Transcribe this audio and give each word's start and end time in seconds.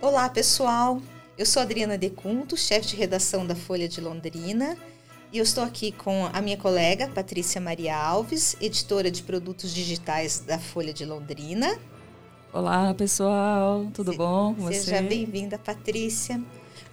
Olá, 0.00 0.28
pessoal. 0.28 1.02
Eu 1.36 1.44
sou 1.44 1.60
Adriana 1.60 1.98
Decunto, 1.98 2.56
chefe 2.56 2.88
de 2.88 2.96
redação 2.96 3.46
da 3.46 3.54
Folha 3.54 3.88
de 3.88 4.00
Londrina, 4.00 4.76
e 5.32 5.38
eu 5.38 5.42
estou 5.44 5.62
aqui 5.64 5.92
com 5.92 6.26
a 6.32 6.40
minha 6.40 6.56
colega 6.56 7.08
Patrícia 7.08 7.60
Maria 7.60 7.96
Alves, 7.96 8.56
editora 8.60 9.10
de 9.10 9.22
produtos 9.22 9.74
digitais 9.74 10.40
da 10.40 10.58
Folha 10.58 10.92
de 10.92 11.04
Londrina. 11.04 11.76
Olá, 12.52 12.94
pessoal. 12.94 13.88
Tudo 13.92 14.12
Se, 14.12 14.18
bom 14.18 14.54
com 14.54 14.68
Seja 14.68 14.98
você? 14.98 15.02
bem-vinda, 15.02 15.58
Patrícia. 15.58 16.40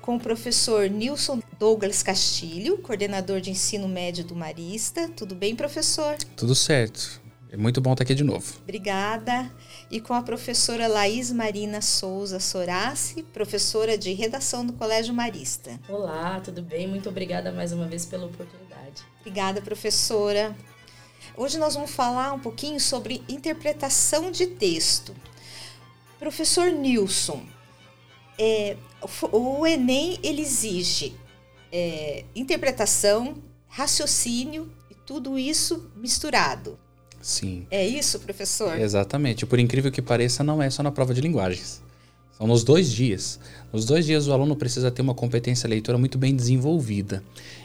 Com 0.01 0.15
o 0.15 0.19
professor 0.19 0.89
Nilson 0.89 1.39
Douglas 1.59 2.03
Castilho, 2.03 2.79
coordenador 2.79 3.39
de 3.39 3.51
ensino 3.51 3.87
médio 3.87 4.23
do 4.23 4.35
Marista. 4.35 5.09
Tudo 5.09 5.33
bem, 5.33 5.55
professor? 5.55 6.15
Tudo 6.35 6.53
certo. 6.53 7.21
É 7.55 7.57
muito 7.57 7.79
bom 7.79 7.93
estar 7.93 8.03
aqui 8.03 8.13
de 8.13 8.21
novo. 8.25 8.53
Obrigada. 8.63 9.49
E 9.89 10.01
com 10.01 10.13
a 10.13 10.21
professora 10.21 10.89
Laís 10.89 11.31
Marina 11.31 11.81
Souza 11.81 12.37
Sorace, 12.37 13.23
professora 13.23 13.97
de 13.97 14.11
redação 14.11 14.65
do 14.65 14.73
Colégio 14.73 15.13
Marista. 15.13 15.79
Olá, 15.87 16.41
tudo 16.41 16.61
bem? 16.61 16.85
Muito 16.85 17.07
obrigada 17.07 17.53
mais 17.53 17.71
uma 17.71 17.87
vez 17.87 18.05
pela 18.05 18.25
oportunidade. 18.25 19.03
Obrigada, 19.21 19.61
professora. 19.61 20.53
Hoje 21.37 21.57
nós 21.57 21.75
vamos 21.75 21.91
falar 21.91 22.33
um 22.33 22.39
pouquinho 22.41 22.77
sobre 22.77 23.23
interpretação 23.29 24.31
de 24.31 24.47
texto. 24.47 25.15
Professor 26.19 26.69
Nilson, 26.73 27.41
é, 28.37 28.75
o 29.31 29.65
Enem 29.65 30.19
ele 30.21 30.41
exige 30.41 31.15
é, 31.71 32.25
interpretação, 32.35 33.41
raciocínio 33.69 34.69
e 34.91 34.93
tudo 34.93 35.39
isso 35.39 35.89
misturado. 35.95 36.77
Sim. 37.25 37.65
É 37.71 37.83
isso, 37.83 38.19
professor? 38.19 38.79
Exatamente. 38.79 39.47
Por 39.47 39.57
incrível 39.57 39.91
que 39.91 39.99
pareça, 39.99 40.43
não 40.43 40.61
é 40.61 40.69
só 40.69 40.83
na 40.83 40.91
prova 40.91 41.11
de 41.11 41.21
linguagens. 41.21 41.81
São 42.37 42.45
nos 42.45 42.63
dois 42.63 42.91
dias. 42.91 43.39
Nos 43.73 43.83
dois 43.83 44.05
dias 44.05 44.27
o 44.27 44.31
aluno 44.31 44.55
precisa 44.55 44.91
ter 44.91 45.01
uma 45.01 45.15
competência 45.15 45.67
leitora 45.67 45.97
muito 45.97 46.19
bem 46.19 46.35
desenvolvida. 46.35 47.23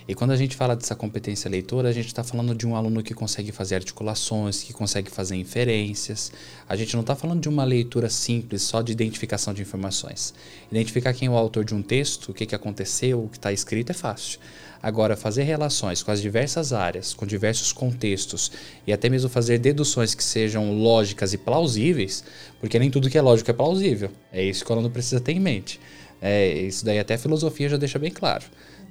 E 0.09 0.15
quando 0.15 0.31
a 0.31 0.37
gente 0.37 0.57
fala 0.57 0.75
dessa 0.75 0.95
competência 0.95 1.51
leitora, 1.51 1.91
a 1.91 1.93
gente 1.93 2.07
está 2.07 2.25
falando 2.25 2.55
de 2.55 2.67
um 2.67 2.75
aluno 2.75 3.03
que 3.03 3.13
consegue 3.13 3.53
fazer 3.53 3.75
articulações, 3.75 4.63
que 4.63 4.73
consegue 4.73 5.11
fazer 5.11 5.37
inferências. 5.37 6.33
A 6.67 6.75
gente 6.75 6.95
não 6.95 7.03
está 7.03 7.15
falando 7.15 7.43
de 7.43 7.49
uma 7.49 7.63
leitura 7.63 8.09
simples, 8.09 8.63
só 8.63 8.81
de 8.81 8.93
identificação 8.93 9.53
de 9.53 9.61
informações. 9.61 10.33
Identificar 10.73 11.13
quem 11.13 11.29
é 11.29 11.31
o 11.31 11.37
autor 11.37 11.67
de 11.67 11.75
um 11.75 11.83
texto, 11.83 12.31
o 12.31 12.35
que, 12.35 12.47
que 12.47 12.55
aconteceu, 12.55 13.25
o 13.25 13.29
que 13.29 13.37
está 13.37 13.53
escrito 13.53 13.91
é 13.91 13.95
fácil. 13.95 14.41
Agora, 14.83 15.15
fazer 15.15 15.43
relações 15.43 16.03
com 16.03 16.11
as 16.11 16.23
diversas 16.23 16.73
áreas, 16.73 17.13
com 17.13 17.27
diversos 17.27 17.71
contextos 17.71 18.51
e 18.87 18.93
até 18.93 19.11
mesmo 19.11 19.29
fazer 19.29 19.59
deduções 19.59 20.15
que 20.15 20.25
sejam 20.25 20.73
lógicas 20.73 21.35
e 21.35 21.39
plausíveis, 21.39 22.25
porque 22.59 22.79
nem 22.79 22.91
tudo 22.91 23.11
que 23.11 23.19
é 23.19 23.23
lógico 23.23 23.51
é 23.51 23.55
plausível. 23.55 24.11
É 24.33 24.43
isso 24.43 24.65
que 24.65 24.71
o 24.71 24.75
aluno 24.75 24.91
precisa 24.91 25.21
ter 25.21 25.33
em 25.33 25.41
mente. 25.41 25.79
É, 26.23 26.49
isso 26.49 26.85
daí 26.85 26.99
até 26.99 27.15
a 27.15 27.19
filosofia 27.19 27.69
já 27.69 27.77
deixa 27.77 27.99
bem 27.99 28.11
claro. 28.11 28.45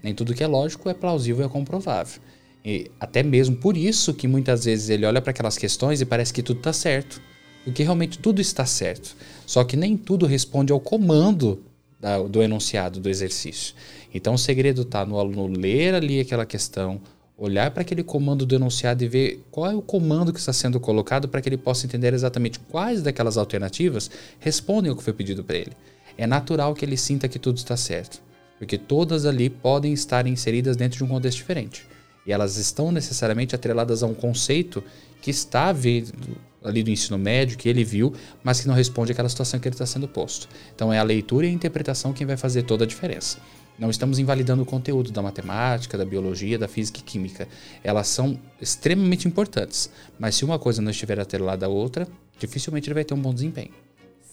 Nem 0.03 0.13
tudo 0.13 0.33
que 0.33 0.43
é 0.43 0.47
lógico 0.47 0.89
é 0.89 0.93
plausível 0.93 1.43
e 1.43 1.47
é 1.47 1.49
comprovável. 1.49 2.21
E 2.63 2.91
até 2.99 3.23
mesmo 3.23 3.55
por 3.55 3.75
isso 3.75 4.13
que 4.13 4.27
muitas 4.27 4.65
vezes 4.65 4.89
ele 4.89 5.05
olha 5.05 5.21
para 5.21 5.31
aquelas 5.31 5.57
questões 5.57 6.01
e 6.01 6.05
parece 6.05 6.31
que 6.31 6.43
tudo 6.43 6.57
está 6.57 6.73
certo. 6.73 7.19
Porque 7.63 7.83
realmente 7.83 8.19
tudo 8.19 8.39
está 8.39 8.65
certo. 8.65 9.15
Só 9.45 9.63
que 9.63 9.75
nem 9.75 9.97
tudo 9.97 10.25
responde 10.25 10.71
ao 10.71 10.79
comando 10.79 11.63
da, 11.99 12.19
do 12.19 12.41
enunciado 12.41 12.99
do 12.99 13.09
exercício. 13.09 13.75
Então 14.13 14.33
o 14.33 14.37
segredo 14.37 14.83
está 14.83 15.05
no 15.05 15.19
aluno 15.19 15.47
ler 15.47 15.93
ali 15.93 16.19
aquela 16.19 16.45
questão, 16.45 17.01
olhar 17.37 17.71
para 17.71 17.81
aquele 17.81 18.03
comando 18.03 18.45
do 18.45 18.55
enunciado 18.55 19.03
e 19.03 19.07
ver 19.07 19.43
qual 19.51 19.71
é 19.71 19.75
o 19.75 19.81
comando 19.81 20.33
que 20.33 20.39
está 20.39 20.53
sendo 20.53 20.79
colocado 20.79 21.27
para 21.27 21.41
que 21.41 21.49
ele 21.49 21.57
possa 21.57 21.85
entender 21.85 22.13
exatamente 22.13 22.59
quais 22.59 23.01
daquelas 23.01 23.37
alternativas 23.37 24.09
respondem 24.39 24.89
ao 24.89 24.97
que 24.97 25.03
foi 25.03 25.13
pedido 25.13 25.43
para 25.43 25.57
ele. 25.57 25.71
É 26.17 26.27
natural 26.27 26.73
que 26.73 26.83
ele 26.83 26.97
sinta 26.97 27.29
que 27.29 27.39
tudo 27.39 27.57
está 27.57 27.77
certo, 27.77 28.21
porque 28.57 28.77
todas 28.77 29.25
ali 29.25 29.49
podem 29.49 29.93
estar 29.93 30.27
inseridas 30.27 30.75
dentro 30.75 30.97
de 30.97 31.03
um 31.03 31.07
contexto 31.07 31.37
diferente. 31.37 31.87
E 32.27 32.31
elas 32.33 32.57
estão 32.57 32.91
necessariamente 32.91 33.55
atreladas 33.55 34.03
a 34.03 34.05
um 34.05 34.13
conceito 34.13 34.83
que 35.21 35.31
está 35.31 35.71
vindo 35.71 36.37
ali 36.63 36.83
do 36.83 36.89
ensino 36.89 37.17
médio, 37.17 37.57
que 37.57 37.69
ele 37.69 37.83
viu, 37.83 38.13
mas 38.43 38.61
que 38.61 38.67
não 38.67 38.75
responde 38.75 39.11
àquela 39.11 39.29
situação 39.29 39.59
que 39.59 39.67
ele 39.67 39.75
está 39.75 39.85
sendo 39.85 40.07
posto. 40.07 40.47
Então 40.75 40.91
é 40.91 40.99
a 40.99 41.03
leitura 41.03 41.45
e 41.45 41.49
a 41.49 41.53
interpretação 41.53 42.13
quem 42.13 42.25
vai 42.27 42.37
fazer 42.37 42.63
toda 42.63 42.83
a 42.83 42.87
diferença. 42.87 43.39
Não 43.77 43.89
estamos 43.89 44.19
invalidando 44.19 44.61
o 44.61 44.65
conteúdo 44.65 45.09
da 45.09 45.21
matemática, 45.21 45.97
da 45.97 46.03
biologia, 46.03 46.59
da 46.59 46.67
física 46.67 46.99
e 46.99 47.01
química. 47.01 47.47
Elas 47.81 48.09
são 48.09 48.37
extremamente 48.59 49.25
importantes, 49.25 49.89
mas 50.19 50.35
se 50.35 50.43
uma 50.43 50.59
coisa 50.59 50.81
não 50.81 50.91
estiver 50.91 51.17
atrelada 51.17 51.65
à 51.65 51.69
outra, 51.69 52.05
dificilmente 52.37 52.89
ele 52.89 52.95
vai 52.95 53.05
ter 53.05 53.13
um 53.13 53.21
bom 53.21 53.33
desempenho. 53.33 53.71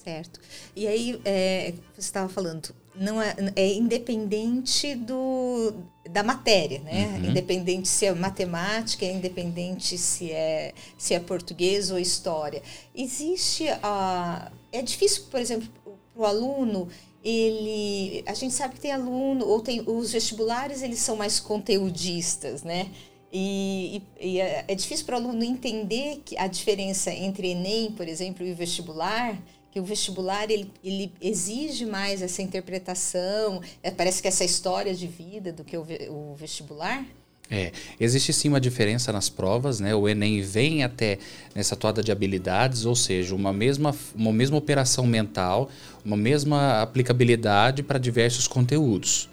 Certo. 0.03 0.41
E 0.75 0.87
aí, 0.89 1.21
é, 1.25 1.75
você 1.95 2.01
estava 2.01 2.29
falando, 2.29 2.75
não 2.99 3.21
é, 3.21 3.35
é, 3.55 3.75
independente 3.75 4.95
do, 4.95 5.73
da 6.11 6.23
matéria, 6.23 6.81
né? 6.81 7.19
Uhum. 7.19 7.31
Independente 7.31 7.89
se 7.89 8.07
é 8.07 8.15
matemática, 8.15 9.05
é 9.05 9.13
independente 9.13 9.99
se 9.99 10.33
é, 10.33 10.73
se 10.97 11.15
é 11.15 11.21
português 11.21 11.91
ou 11.91 11.99
história. 11.99 12.63
Existe 12.95 13.69
a. 13.83 14.51
É 14.73 14.83
difícil, 14.83 15.25
por 15.31 15.41
exemplo, 15.41 15.69
para 15.85 16.23
o 16.23 16.25
aluno 16.25 16.89
ele 17.23 18.23
a 18.25 18.35
gente 18.35 18.55
sabe 18.55 18.75
que 18.75 18.81
tem 18.81 18.93
aluno 18.93 19.45
ou 19.47 19.61
tem 19.61 19.83
os 19.85 20.13
vestibulares 20.13 20.81
eles 20.81 21.01
são 21.01 21.17
mais 21.17 21.41
conteudistas 21.41 22.63
né 22.63 22.89
e, 23.33 24.01
e, 24.21 24.29
e 24.29 24.41
é, 24.41 24.65
é, 24.69 24.75
difícil 24.77 25.05
para 25.05 25.17
o 25.17 25.19
aluno 25.19 25.43
entender 25.43 26.23
que 26.25 26.39
a 26.39 26.47
diferença 26.47 27.13
entre 27.13 27.49
Enem 27.49 27.91
por 27.91 28.07
exemplo 28.07 28.47
e 28.47 28.53
o 28.53 28.55
vestibular 28.55 29.37
que 29.77 29.81
o 29.81 29.85
vestibular 29.85 30.51
ele, 30.51 30.73
ele 30.83 31.13
exige 31.21 31.85
mais 31.85 32.23
essa 32.23 32.41
interpretação 32.41 33.61
é, 33.83 33.91
parece 33.91 34.23
que 34.23 34.29
essa 34.29 34.43
história 34.43 34.95
de 34.95 35.07
vida 35.07 35.53
do 35.53 35.63
que 35.63 35.77
o, 35.77 35.87
o 36.09 36.35
vestibular 36.35 37.05
é, 37.51 37.73
existe 38.01 38.33
sim 38.33 38.49
uma 38.49 38.59
diferença 38.59 39.13
nas 39.13 39.29
provas, 39.29 39.79
né? 39.79 39.95
O 39.95 40.09
Enem 40.09 40.41
vem 40.41 40.83
até 40.83 41.19
nessa 41.55 41.77
toada 41.77 42.03
de 42.03 42.11
habilidades, 42.11 42.87
ou 42.87 42.97
seja, 42.97 43.35
uma 43.35 43.53
mesma, 43.53 43.95
uma 44.15 44.33
mesma 44.33 44.57
operação 44.57 45.07
mental, 45.07 45.69
uma 46.03 46.17
mesma 46.17 46.81
aplicabilidade 46.81 47.83
para 47.83 47.99
diversos 47.99 48.49
conteúdos. 48.49 49.29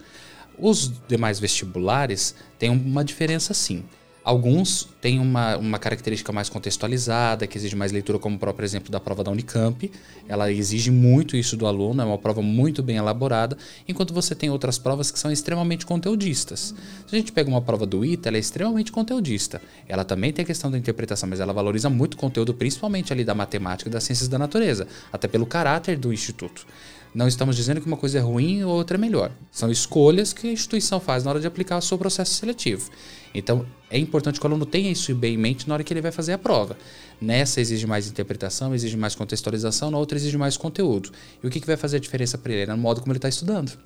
Os 0.60 0.92
demais 1.08 1.40
vestibulares 1.40 2.36
têm 2.60 2.70
uma 2.70 3.04
diferença 3.04 3.54
sim. 3.54 3.84
Alguns 4.24 4.88
têm 5.02 5.20
uma, 5.20 5.58
uma 5.58 5.78
característica 5.78 6.32
mais 6.32 6.48
contextualizada, 6.48 7.46
que 7.46 7.58
exige 7.58 7.76
mais 7.76 7.92
leitura, 7.92 8.18
como 8.18 8.38
o 8.38 8.40
próprio 8.40 8.66
exemplo 8.66 8.90
da 8.90 8.98
prova 8.98 9.22
da 9.22 9.30
Unicamp. 9.30 9.92
Ela 10.30 10.50
exige 10.50 10.92
muito 10.92 11.36
isso 11.36 11.58
do 11.58 11.68
aluno, 11.68 12.02
é 12.02 12.06
uma 12.06 12.18
prova 12.18 12.42
muito 12.42 12.82
bem 12.82 12.96
elaborada, 12.96 13.58
enquanto 13.86 14.14
você 14.14 14.34
tem 14.34 14.50
outras 14.50 14.78
provas 14.78 15.12
que 15.12 15.20
são 15.20 15.30
extremamente 15.30 15.86
conteudistas. 15.86 16.74
Se 17.06 17.14
a 17.14 17.20
gente 17.20 17.34
pega 17.34 17.50
uma 17.50 17.62
prova 17.62 17.86
do 17.86 18.06
ITA, 18.06 18.30
ela 18.30 18.38
é 18.38 18.40
extremamente 18.40 18.94
conteudista. 18.94 19.62
Ela 19.90 20.06
também 20.06 20.32
tem 20.32 20.44
a 20.44 20.46
questão 20.46 20.72
da 20.72 20.78
interpretação, 20.78 21.28
mas 21.28 21.42
ela 21.42 21.52
valoriza 21.52 21.90
muito 21.90 22.14
o 22.14 22.18
conteúdo, 22.18 22.54
principalmente 22.54 23.12
ali 23.12 23.26
da 23.26 23.36
matemática 23.36 23.90
e 23.90 23.92
das 23.92 24.06
ciências 24.06 24.30
da 24.30 24.40
natureza, 24.40 24.88
até 25.12 25.28
pelo 25.28 25.46
caráter 25.46 25.98
do 25.98 26.14
instituto. 26.14 26.66
Não 27.14 27.28
estamos 27.28 27.56
dizendo 27.56 27.80
que 27.80 27.86
uma 27.86 27.98
coisa 27.98 28.18
é 28.18 28.22
ruim 28.22 28.60
e 28.60 28.64
outra 28.64 28.98
é 28.98 29.00
melhor. 29.00 29.32
São 29.52 29.70
escolhas 29.70 30.34
que 30.34 30.48
a 30.48 30.52
instituição 30.52 31.00
faz 31.00 31.24
na 31.24 31.30
hora 31.30 31.40
de 31.40 31.46
aplicar 31.46 31.78
o 31.78 31.82
seu 31.82 31.96
processo 31.98 32.34
seletivo. 32.34 32.90
Então, 33.36 33.66
é 33.90 34.00
importante 34.00 34.40
que 34.40 34.46
o 34.46 34.50
aluno 34.50 34.66
tenha 34.66 34.92
isso 34.92 35.14
bem 35.14 35.36
em 35.36 35.38
mente 35.38 35.68
na 35.68 35.76
hora 35.76 35.84
que 35.84 35.94
ele 35.94 36.02
vai 36.02 36.12
fazer 36.12 36.34
a 36.34 36.38
prova. 36.40 36.76
Nessa 37.22 37.62
exige 37.62 37.86
mais 37.86 38.08
interpretação, 38.08 38.74
exige 38.74 38.98
mais 38.98 39.14
contextualização, 39.14 39.92
na 39.92 39.98
outra 40.00 40.18
exige 40.18 40.38
mais 40.38 40.58
conteúdo. 40.58 41.12
E 41.44 41.46
o 41.46 41.52
que, 41.52 41.60
que 41.60 41.68
vai 41.68 41.78
fazer 41.78 41.98
a 41.98 42.00
diferença 42.00 42.36
para 42.36 42.52
ele? 42.52 42.72
É 42.72 42.76
no 42.76 42.82
modo 42.82 43.00
como 43.00 43.12
ele 43.12 43.20
está 43.20 43.30
estudando. 43.30 43.78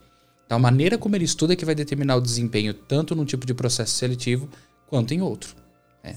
Então, 0.45 0.55
a 0.55 0.59
maneira 0.59 0.97
como 0.97 1.13
ele 1.13 1.25
estuda 1.25 1.51
é 1.51 1.55
que 1.57 1.65
vai 1.65 1.75
determinar 1.75 2.15
o 2.15 2.21
desempenho 2.21 2.73
tanto 2.73 3.13
num 3.13 3.25
tipo 3.25 3.45
de 3.45 3.53
processo 3.53 3.91
seletivo 3.95 4.47
quanto 4.87 5.13
em 5.13 5.21
outro. 5.21 5.53
É, 6.01 6.15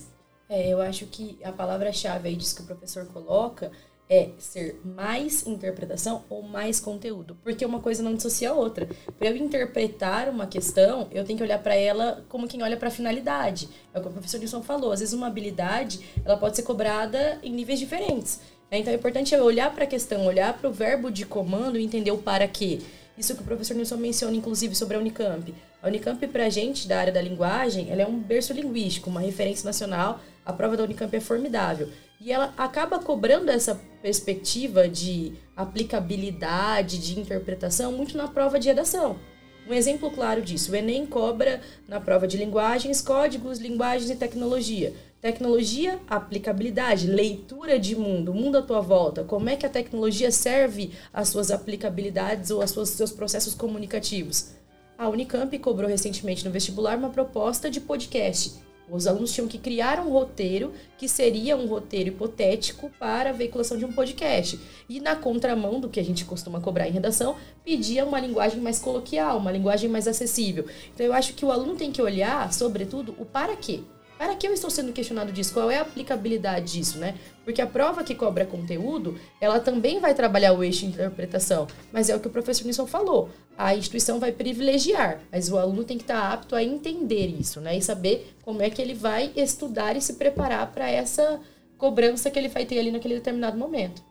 é 0.49 0.72
eu 0.72 0.81
acho 0.81 1.06
que 1.06 1.37
a 1.43 1.50
palavra-chave 1.50 2.28
aí 2.28 2.37
disso 2.37 2.54
que 2.54 2.62
o 2.62 2.66
professor 2.66 3.06
coloca 3.06 3.72
é 4.10 4.31
ser 4.38 4.81
mais 4.84 5.47
interpretação 5.47 6.25
ou 6.28 6.43
mais 6.43 6.81
conteúdo, 6.81 7.38
porque 7.44 7.65
uma 7.65 7.79
coisa 7.79 8.02
não 8.02 8.17
dissocia 8.17 8.50
a 8.50 8.52
outra. 8.52 8.88
Para 9.17 9.29
eu 9.29 9.37
interpretar 9.37 10.29
uma 10.29 10.49
questão, 10.49 11.06
eu 11.12 11.25
tenho 11.25 11.37
que 11.37 11.44
olhar 11.44 11.62
para 11.62 11.76
ela 11.76 12.25
como 12.29 12.49
quem 12.49 12.61
olha 12.61 12.76
para 12.76 12.88
a 12.88 12.90
finalidade. 12.90 13.69
É 13.94 14.00
o 14.00 14.02
que 14.02 14.08
o 14.08 14.12
professor 14.12 14.38
Nilson 14.38 14.62
falou. 14.62 14.90
Às 14.90 14.99
vezes 14.99 15.14
uma 15.14 15.29
habilidade, 15.29 16.00
ela 16.25 16.37
pode 16.37 16.56
ser 16.56 16.64
cobrada 16.64 17.38
em 17.40 17.52
níveis 17.52 17.79
diferentes. 17.79 18.40
Né? 18.69 18.79
Então 18.81 18.93
é 18.93 18.96
importante 18.96 19.32
eu 19.32 19.44
olhar 19.44 19.73
para 19.73 19.84
a 19.84 19.87
questão, 19.87 20.26
olhar 20.26 20.58
para 20.58 20.69
o 20.69 20.73
verbo 20.73 21.08
de 21.08 21.25
comando 21.25 21.79
e 21.79 21.84
entender 21.84 22.11
o 22.11 22.19
para 22.19 22.49
quê. 22.49 22.81
Isso 23.17 23.37
que 23.37 23.43
o 23.43 23.44
professor 23.44 23.75
Nilson 23.75 23.96
menciona, 23.96 24.34
inclusive, 24.34 24.75
sobre 24.75 24.96
a 24.96 25.00
Unicamp. 25.00 25.55
A 25.81 25.87
Unicamp, 25.87 26.26
para 26.26 26.46
a 26.46 26.50
gente 26.50 26.88
da 26.88 26.99
área 26.99 27.12
da 27.12 27.23
linguagem, 27.23 27.90
ela 27.90 28.02
é 28.02 28.06
um 28.06 28.19
berço 28.19 28.52
linguístico, 28.52 29.08
uma 29.08 29.20
referência 29.20 29.64
nacional. 29.64 30.20
A 30.44 30.52
prova 30.52 30.76
da 30.76 30.82
Unicamp 30.82 31.14
é 31.14 31.20
formidável. 31.20 31.88
E 32.20 32.31
ela 32.31 32.52
acaba 32.58 32.99
cobrando 32.99 33.50
essa 33.50 33.81
perspectiva 34.02 34.87
de 34.87 35.32
aplicabilidade, 35.56 36.99
de 36.99 37.19
interpretação, 37.19 37.93
muito 37.93 38.14
na 38.14 38.28
prova 38.28 38.61
de 38.61 38.69
redação. 38.69 39.19
Um 39.67 39.72
exemplo 39.72 40.11
claro 40.11 40.43
disso, 40.43 40.72
o 40.72 40.76
Enem 40.76 41.06
cobra 41.06 41.62
na 41.88 41.99
prova 41.99 42.26
de 42.26 42.37
linguagens, 42.37 43.00
códigos, 43.00 43.58
linguagens 43.58 44.11
e 44.11 44.17
tecnologia. 44.17 44.93
Tecnologia, 45.20 45.99
aplicabilidade, 46.08 47.06
leitura 47.06 47.78
de 47.78 47.96
mundo, 47.96 48.34
mundo 48.34 48.58
à 48.58 48.62
tua 48.62 48.81
volta. 48.81 49.25
Como 49.25 49.49
é 49.49 49.56
que 49.56 49.64
a 49.64 49.70
tecnologia 49.70 50.31
serve 50.31 50.93
às 51.12 51.28
suas 51.28 51.50
aplicabilidades 51.50 52.50
ou 52.50 52.61
aos 52.61 52.70
seus, 52.70 52.90
seus 52.90 53.12
processos 53.12 53.55
comunicativos? 53.55 54.52
A 54.99 55.08
Unicamp 55.08 55.58
cobrou 55.58 55.88
recentemente 55.88 56.44
no 56.44 56.50
vestibular 56.50 56.99
uma 56.99 57.11
proposta 57.11 57.70
de 57.70 57.81
podcast. 57.81 58.61
Os 58.90 59.06
alunos 59.06 59.32
tinham 59.32 59.46
que 59.46 59.58
criar 59.58 60.00
um 60.00 60.10
roteiro 60.10 60.72
que 60.98 61.08
seria 61.08 61.56
um 61.56 61.66
roteiro 61.66 62.08
hipotético 62.08 62.90
para 62.98 63.31
a 63.31 63.32
veiculação 63.32 63.78
de 63.78 63.84
um 63.84 63.92
podcast. 63.92 64.58
E 64.88 65.00
na 65.00 65.14
contramão 65.14 65.78
do 65.78 65.88
que 65.88 66.00
a 66.00 66.04
gente 66.04 66.25
costuma 66.25 66.60
cobrar 66.60 66.88
em 66.88 66.92
redação, 66.92 67.37
pedia 67.64 68.04
uma 68.04 68.19
linguagem 68.19 68.60
mais 68.60 68.81
coloquial, 68.81 69.38
uma 69.38 69.52
linguagem 69.52 69.88
mais 69.88 70.08
acessível. 70.08 70.66
Então 70.92 71.06
eu 71.06 71.12
acho 71.12 71.34
que 71.34 71.44
o 71.44 71.52
aluno 71.52 71.76
tem 71.76 71.92
que 71.92 72.02
olhar, 72.02 72.52
sobretudo, 72.52 73.14
o 73.19 73.25
para 73.25 73.56
quê. 73.56 73.81
Para 74.20 74.37
que 74.37 74.46
eu 74.46 74.52
estou 74.52 74.69
sendo 74.69 74.93
questionado 74.93 75.32
disso? 75.32 75.55
Qual 75.55 75.70
é 75.70 75.78
a 75.78 75.81
aplicabilidade 75.81 76.75
disso, 76.75 76.99
né? 76.99 77.14
Porque 77.43 77.62
a 77.62 77.67
prova 77.67 78.05
que 78.05 78.14
cobra 78.14 78.44
conteúdo, 78.44 79.19
ela 79.40 79.58
também 79.58 79.99
vai 79.99 80.12
trabalhar 80.12 80.52
o 80.52 80.62
eixo 80.62 80.81
de 80.81 80.88
interpretação. 80.88 81.67
Mas 81.90 82.11
é 82.11 82.14
o 82.14 82.20
que 82.20 82.28
o 82.28 82.31
professor 82.31 82.67
Nilson 82.67 82.87
falou. 82.87 83.31
A 83.56 83.75
instituição 83.75 84.20
vai 84.20 84.31
privilegiar, 84.31 85.22
mas 85.32 85.50
o 85.50 85.56
aluno 85.56 85.84
tem 85.84 85.96
que 85.96 86.05
estar 86.05 86.34
apto 86.34 86.55
a 86.55 86.62
entender 86.62 87.28
isso, 87.28 87.62
né? 87.62 87.78
E 87.78 87.81
saber 87.81 88.37
como 88.43 88.61
é 88.61 88.69
que 88.69 88.82
ele 88.82 88.93
vai 88.93 89.32
estudar 89.34 89.96
e 89.96 90.02
se 90.02 90.12
preparar 90.12 90.70
para 90.70 90.90
essa 90.90 91.40
cobrança 91.78 92.31
que 92.31 92.38
ele 92.38 92.49
vai 92.49 92.67
ter 92.67 92.78
ali 92.78 92.90
naquele 92.90 93.14
determinado 93.14 93.56
momento. 93.56 94.02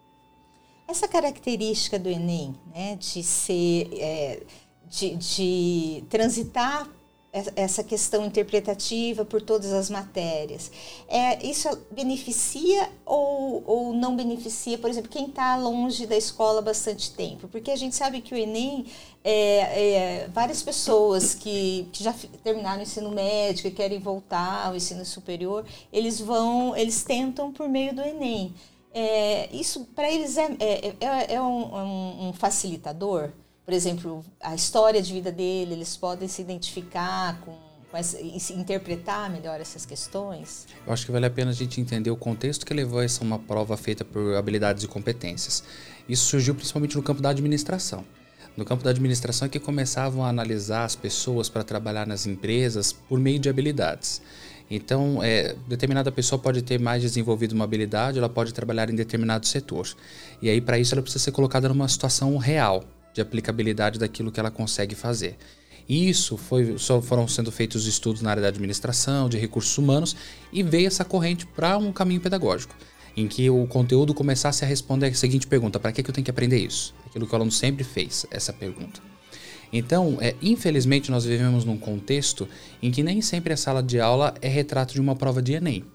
Essa 0.88 1.08
característica 1.08 2.00
do 2.00 2.10
Enem, 2.10 2.56
né, 2.74 2.96
de 2.96 3.22
ser, 3.22 3.88
é, 3.94 4.42
de, 4.90 5.16
de 5.18 6.04
transitar 6.10 6.90
essa 7.32 7.84
questão 7.84 8.26
interpretativa 8.26 9.24
por 9.24 9.42
todas 9.42 9.72
as 9.72 9.90
matérias. 9.90 10.72
É, 11.08 11.46
isso 11.46 11.70
beneficia 11.92 12.90
ou, 13.06 13.64
ou 13.68 13.94
não 13.94 14.16
beneficia, 14.16 14.78
por 14.80 14.90
exemplo, 14.90 15.10
quem 15.12 15.28
está 15.28 15.56
longe 15.56 16.08
da 16.08 16.18
escola 16.18 16.60
há 16.60 16.62
bastante 16.62 17.12
tempo? 17.12 17.48
Porque 17.48 17.70
a 17.70 17.76
gente 17.76 17.96
sabe 17.96 18.22
que 18.22 18.34
o 18.34 18.38
Enem, 18.38 18.86
é, 19.24 20.24
é, 20.24 20.28
várias 20.30 20.64
pessoas 20.64 21.36
que, 21.36 21.88
que 21.94 22.04
já 22.04 22.14
terminaram 22.44 22.80
o 22.80 22.84
ensino 22.84 23.12
médio 23.12 23.68
e 23.68 23.72
querem 23.72 24.00
voltar 24.00 24.66
ao 24.66 24.76
ensino 24.76 25.06
superior, 25.06 25.66
eles 25.94 26.20
vão, 26.20 26.76
eles 26.76 27.04
tentam 27.04 27.52
por 27.52 27.70
meio 27.70 27.94
do 27.94 28.02
Enem. 28.02 28.56
É, 28.92 29.48
isso 29.56 29.86
para 29.96 30.12
eles 30.12 30.36
é, 30.36 30.46
é, 30.60 30.96
é, 31.00 31.34
é 31.36 31.42
um, 31.42 31.76
um, 31.76 32.30
um 32.30 32.34
facilitador? 32.34 33.32
Por 33.70 33.74
exemplo, 33.76 34.26
a 34.42 34.56
história 34.56 35.00
de 35.00 35.14
vida 35.14 35.32
dele, 35.32 35.74
eles 35.74 35.96
podem 35.96 36.28
se 36.28 36.42
identificar 36.42 37.40
com, 37.42 37.56
com 37.92 37.98
essa, 37.98 38.20
e 38.20 38.40
se 38.40 38.54
interpretar 38.54 39.30
melhor 39.30 39.62
essas 39.62 39.86
questões? 39.86 40.66
Eu 40.88 40.92
acho 40.92 41.06
que 41.06 41.12
vale 41.12 41.28
a 41.28 41.30
pena 41.30 41.52
a 41.52 41.54
gente 41.54 41.80
entender 41.80 42.10
o 42.10 42.18
contexto 42.18 42.66
que 42.66 42.74
levou 42.74 42.98
a 42.98 43.04
essa 43.04 43.24
uma 43.24 43.38
prova 43.38 43.78
feita 43.78 44.04
por 44.04 44.34
habilidades 44.36 44.84
e 44.84 44.88
competências. 44.88 45.64
Isso 46.10 46.26
surgiu 46.26 46.56
principalmente 46.56 46.96
no 46.96 47.04
campo 47.04 47.22
da 47.22 47.30
administração. 47.30 48.04
No 48.58 48.66
campo 48.66 48.84
da 48.84 48.90
administração 48.90 49.46
é 49.46 49.50
que 49.50 49.60
começavam 49.60 50.26
a 50.26 50.30
analisar 50.30 50.84
as 50.84 50.96
pessoas 50.96 51.48
para 51.48 51.64
trabalhar 51.64 52.08
nas 52.08 52.26
empresas 52.26 52.92
por 52.92 53.20
meio 53.20 53.38
de 53.38 53.50
habilidades. 53.50 54.20
Então, 54.68 55.22
é, 55.22 55.56
determinada 55.68 56.12
pessoa 56.12 56.40
pode 56.40 56.64
ter 56.64 56.80
mais 56.80 57.04
desenvolvido 57.04 57.54
uma 57.54 57.66
habilidade, 57.66 58.18
ela 58.18 58.30
pode 58.30 58.52
trabalhar 58.52 58.90
em 58.90 58.96
determinado 58.96 59.46
setor. 59.46 59.88
E 60.42 60.50
aí, 60.50 60.60
para 60.60 60.80
isso, 60.80 60.96
ela 60.96 61.04
precisa 61.04 61.24
ser 61.24 61.32
colocada 61.32 61.70
numa 61.70 61.88
situação 61.88 62.36
real, 62.38 62.84
de 63.14 63.22
aplicabilidade 63.22 64.00
daquilo 64.00 64.32
que 64.32 64.40
ela 64.40 64.52
consegue 64.52 64.96
fazer. 64.96 65.38
Isso 65.88 66.38
foi, 66.38 66.78
só 66.78 67.02
foram 67.02 67.28
sendo 67.28 67.52
feitos 67.52 67.88
estudos 67.88 68.22
na 68.22 68.30
área 68.30 68.42
da 68.42 68.50
administração, 68.50 69.28
de 69.28 69.38
recursos 69.38 69.76
humanos, 69.78 70.16
e 70.54 70.62
veio 70.62 70.86
essa 70.86 71.04
corrente 71.04 71.48
para 71.48 71.78
um 71.78 71.92
caminho 71.92 72.22
pedagógico, 72.22 72.76
em 73.18 73.28
que 73.28 73.50
o 73.50 73.66
conteúdo 73.66 74.14
começasse 74.14 74.64
a 74.64 74.68
responder 74.68 75.08
a 75.08 75.14
seguinte 75.16 75.48
pergunta: 75.48 75.80
para 75.80 75.92
que, 75.92 76.04
que 76.04 76.10
eu 76.10 76.14
tenho 76.14 76.26
que 76.26 76.32
aprender 76.32 76.60
isso? 76.60 76.94
Aquilo 77.08 77.26
que 77.26 77.34
o 77.34 77.36
aluno 77.36 77.52
sempre 77.52 77.84
fez, 77.84 78.26
essa 78.30 78.54
pergunta. 78.54 79.02
Então, 79.74 80.18
é, 80.22 80.36
infelizmente, 80.42 81.10
nós 81.10 81.26
vivemos 81.26 81.66
num 81.66 81.78
contexto 81.78 82.48
em 82.82 82.92
que 82.92 83.02
nem 83.02 83.22
sempre 83.22 83.54
a 83.54 83.58
sala 83.58 83.82
de 83.82 84.00
aula 84.00 84.34
é 84.42 84.48
retrato 84.48 84.94
de 84.94 85.02
uma 85.02 85.16
prova 85.16 85.42
de 85.42 85.54
Enem 85.54 85.86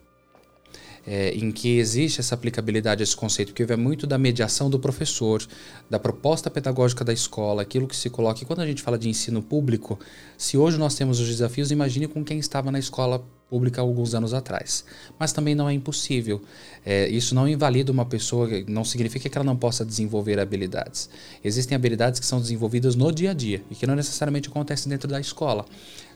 é, 1.06 1.30
em 1.30 1.50
que 1.50 1.78
existe 1.78 2.20
essa 2.20 2.34
aplicabilidade 2.34 3.02
esse 3.02 3.16
conceito, 3.16 3.52
que 3.52 3.62
é 3.62 3.76
muito 3.76 4.06
da 4.06 4.18
mediação 4.18 4.70
do 4.70 4.78
professor, 4.78 5.44
da 5.88 5.98
proposta 5.98 6.50
pedagógica 6.50 7.04
da 7.04 7.12
escola, 7.12 7.62
aquilo 7.62 7.86
que 7.86 7.96
se 7.96 8.08
coloca. 8.10 8.42
E 8.42 8.46
quando 8.46 8.60
a 8.60 8.66
gente 8.66 8.82
fala 8.82 8.98
de 8.98 9.08
ensino 9.08 9.42
público, 9.42 9.98
se 10.38 10.56
hoje 10.56 10.78
nós 10.78 10.94
temos 10.94 11.20
os 11.20 11.28
desafios, 11.28 11.70
imagine 11.70 12.08
com 12.08 12.24
quem 12.24 12.38
estava 12.38 12.70
na 12.70 12.78
escola 12.78 13.24
pública 13.54 13.80
alguns 13.80 14.16
anos 14.16 14.34
atrás. 14.34 14.84
Mas 15.16 15.32
também 15.32 15.54
não 15.54 15.68
é 15.68 15.72
impossível. 15.72 16.42
É, 16.84 17.08
isso 17.08 17.36
não 17.36 17.46
invalida 17.46 17.92
uma 17.92 18.04
pessoa, 18.04 18.48
não 18.66 18.84
significa 18.84 19.28
que 19.28 19.38
ela 19.38 19.44
não 19.44 19.56
possa 19.56 19.84
desenvolver 19.84 20.40
habilidades. 20.40 21.08
Existem 21.44 21.76
habilidades 21.76 22.18
que 22.18 22.26
são 22.26 22.40
desenvolvidas 22.40 22.96
no 22.96 23.12
dia 23.12 23.30
a 23.30 23.32
dia 23.32 23.62
e 23.70 23.76
que 23.76 23.86
não 23.86 23.94
necessariamente 23.94 24.48
acontecem 24.48 24.90
dentro 24.90 25.08
da 25.08 25.20
escola. 25.20 25.64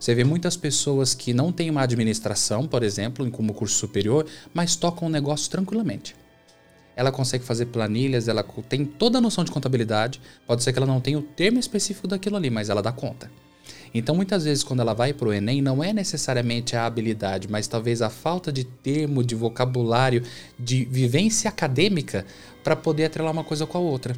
Você 0.00 0.16
vê 0.16 0.24
muitas 0.24 0.56
pessoas 0.56 1.14
que 1.14 1.32
não 1.32 1.52
têm 1.52 1.70
uma 1.70 1.82
administração, 1.82 2.66
por 2.66 2.82
exemplo, 2.82 3.30
como 3.30 3.54
curso 3.54 3.76
superior, 3.76 4.26
mas 4.52 4.74
tocam 4.74 5.06
o 5.06 5.10
negócio 5.10 5.48
tranquilamente. 5.48 6.16
Ela 6.96 7.12
consegue 7.12 7.44
fazer 7.44 7.66
planilhas, 7.66 8.26
ela 8.26 8.44
tem 8.68 8.84
toda 8.84 9.18
a 9.18 9.20
noção 9.20 9.44
de 9.44 9.52
contabilidade. 9.52 10.20
Pode 10.44 10.64
ser 10.64 10.72
que 10.72 10.78
ela 10.80 10.88
não 10.88 11.00
tenha 11.00 11.20
o 11.20 11.22
termo 11.22 11.60
específico 11.60 12.08
daquilo 12.08 12.36
ali, 12.36 12.50
mas 12.50 12.68
ela 12.68 12.82
dá 12.82 12.90
conta. 12.90 13.30
Então, 13.94 14.14
muitas 14.14 14.44
vezes, 14.44 14.62
quando 14.62 14.80
ela 14.80 14.94
vai 14.94 15.12
para 15.12 15.28
o 15.28 15.32
Enem, 15.32 15.62
não 15.62 15.82
é 15.82 15.92
necessariamente 15.92 16.76
a 16.76 16.86
habilidade, 16.86 17.48
mas 17.48 17.66
talvez 17.66 18.02
a 18.02 18.10
falta 18.10 18.52
de 18.52 18.64
termo, 18.64 19.24
de 19.24 19.34
vocabulário, 19.34 20.22
de 20.58 20.84
vivência 20.84 21.48
acadêmica 21.48 22.24
para 22.62 22.76
poder 22.76 23.06
atrelar 23.06 23.32
uma 23.32 23.44
coisa 23.44 23.66
com 23.66 23.78
a 23.78 23.80
outra. 23.80 24.14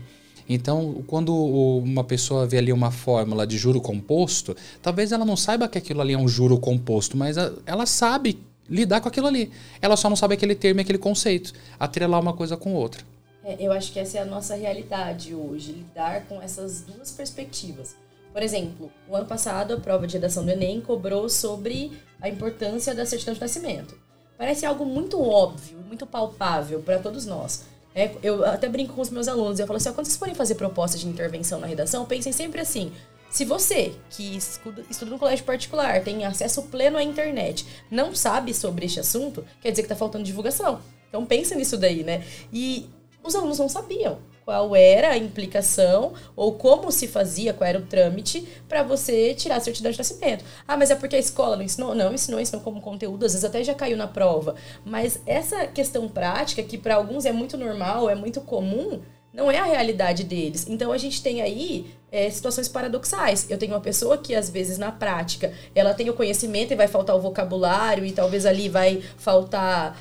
Então, 0.48 1.04
quando 1.06 1.32
uma 1.32 2.02
pessoa 2.02 2.44
vê 2.44 2.58
ali 2.58 2.72
uma 2.72 2.90
fórmula 2.90 3.46
de 3.46 3.56
juro 3.56 3.80
composto, 3.80 4.56
talvez 4.82 5.12
ela 5.12 5.24
não 5.24 5.36
saiba 5.36 5.68
que 5.68 5.78
aquilo 5.78 6.00
ali 6.00 6.12
é 6.12 6.18
um 6.18 6.26
juro 6.26 6.58
composto, 6.58 7.16
mas 7.16 7.36
ela 7.64 7.86
sabe 7.86 8.42
lidar 8.68 9.00
com 9.00 9.08
aquilo 9.08 9.28
ali. 9.28 9.52
Ela 9.80 9.96
só 9.96 10.08
não 10.08 10.16
sabe 10.16 10.34
aquele 10.34 10.56
termo 10.56 10.80
e 10.80 10.82
aquele 10.82 10.98
conceito, 10.98 11.52
atrelar 11.78 12.20
uma 12.20 12.32
coisa 12.32 12.56
com 12.56 12.74
outra. 12.74 13.04
É, 13.44 13.56
eu 13.60 13.72
acho 13.72 13.92
que 13.92 13.98
essa 14.00 14.18
é 14.18 14.22
a 14.22 14.24
nossa 14.24 14.54
realidade 14.56 15.34
hoje, 15.34 15.72
lidar 15.72 16.26
com 16.26 16.42
essas 16.42 16.82
duas 16.82 17.12
perspectivas. 17.12 17.94
Por 18.32 18.42
exemplo, 18.42 18.92
o 19.08 19.16
ano 19.16 19.26
passado, 19.26 19.74
a 19.74 19.80
prova 19.80 20.06
de 20.06 20.14
redação 20.14 20.44
do 20.44 20.50
Enem 20.50 20.80
cobrou 20.80 21.28
sobre 21.28 21.92
a 22.20 22.28
importância 22.28 22.94
da 22.94 23.04
certidão 23.04 23.34
de 23.34 23.40
nascimento. 23.40 23.98
Parece 24.38 24.64
algo 24.64 24.84
muito 24.84 25.20
óbvio, 25.20 25.78
muito 25.86 26.06
palpável 26.06 26.80
para 26.80 26.98
todos 26.98 27.26
nós. 27.26 27.64
É, 27.94 28.10
eu 28.22 28.44
até 28.44 28.68
brinco 28.68 28.94
com 28.94 29.00
os 29.00 29.10
meus 29.10 29.26
alunos, 29.26 29.58
eu 29.58 29.66
falo 29.66 29.76
assim, 29.76 29.88
ó, 29.88 29.92
quando 29.92 30.06
vocês 30.06 30.16
forem 30.16 30.34
fazer 30.34 30.54
propostas 30.54 31.00
de 31.00 31.08
intervenção 31.08 31.58
na 31.58 31.66
redação, 31.66 32.06
pensem 32.06 32.32
sempre 32.32 32.60
assim, 32.60 32.92
se 33.30 33.44
você, 33.44 33.94
que 34.10 34.36
estuda, 34.36 34.84
estuda 34.90 35.10
no 35.12 35.18
colégio 35.18 35.44
particular, 35.44 36.02
tem 36.02 36.24
acesso 36.24 36.64
pleno 36.64 36.98
à 36.98 37.02
internet, 37.02 37.64
não 37.90 38.14
sabe 38.14 38.52
sobre 38.52 38.86
este 38.86 38.98
assunto, 38.98 39.44
quer 39.60 39.70
dizer 39.70 39.82
que 39.82 39.86
está 39.86 39.96
faltando 39.96 40.24
divulgação. 40.24 40.80
Então 41.08 41.24
pensa 41.24 41.54
nisso 41.54 41.76
daí, 41.76 42.02
né? 42.04 42.24
E 42.52 42.88
os 43.22 43.34
alunos 43.34 43.58
não 43.58 43.68
sabiam 43.68 44.18
qual 44.44 44.74
era 44.74 45.10
a 45.10 45.16
implicação 45.16 46.12
ou 46.34 46.54
como 46.54 46.90
se 46.90 47.06
fazia, 47.06 47.52
qual 47.52 47.68
era 47.68 47.78
o 47.78 47.82
trâmite 47.82 48.48
para 48.68 48.82
você 48.82 49.32
tirar 49.34 49.56
a 49.56 49.60
certidão 49.60 49.92
de 49.92 49.98
nascimento. 49.98 50.44
Ah, 50.66 50.76
mas 50.76 50.90
é 50.90 50.94
porque 50.94 51.16
a 51.16 51.20
escola 51.20 51.56
não 51.56 51.62
ensinou? 51.62 51.94
Não, 51.94 52.12
ensinou, 52.12 52.40
ensinou 52.40 52.62
como 52.62 52.80
conteúdo, 52.80 53.24
às 53.24 53.32
vezes 53.32 53.44
até 53.44 53.62
já 53.62 53.74
caiu 53.74 53.96
na 53.96 54.08
prova. 54.08 54.56
Mas 54.84 55.20
essa 55.26 55.66
questão 55.66 56.08
prática, 56.08 56.62
que 56.62 56.78
para 56.78 56.96
alguns 56.96 57.24
é 57.24 57.32
muito 57.32 57.56
normal, 57.56 58.10
é 58.10 58.14
muito 58.14 58.40
comum, 58.40 59.00
não 59.32 59.50
é 59.50 59.58
a 59.58 59.64
realidade 59.64 60.24
deles. 60.24 60.66
Então 60.68 60.90
a 60.90 60.98
gente 60.98 61.22
tem 61.22 61.40
aí 61.40 61.94
é, 62.10 62.28
situações 62.28 62.68
paradoxais. 62.68 63.48
Eu 63.48 63.58
tenho 63.58 63.72
uma 63.72 63.80
pessoa 63.80 64.18
que, 64.18 64.34
às 64.34 64.50
vezes, 64.50 64.78
na 64.78 64.90
prática, 64.90 65.52
ela 65.74 65.94
tem 65.94 66.10
o 66.10 66.14
conhecimento 66.14 66.72
e 66.72 66.76
vai 66.76 66.88
faltar 66.88 67.14
o 67.14 67.20
vocabulário, 67.20 68.04
e 68.04 68.10
talvez 68.10 68.44
ali 68.44 68.68
vai 68.68 69.00
faltar 69.16 69.96